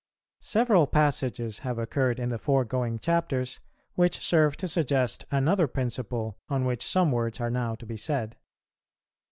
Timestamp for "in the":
2.19-2.39